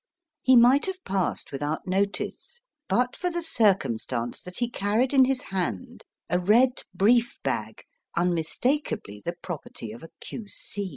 [0.41, 5.41] He might have passed without notice but for the circumstance that he carried in his
[5.51, 7.83] hand a red brief bag
[8.17, 10.89] unmistakably the property of a Q.C.